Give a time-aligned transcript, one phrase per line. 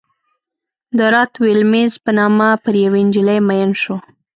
[0.97, 3.95] د رات ویلیمز په نامه پر یوې نجلۍ مین شو.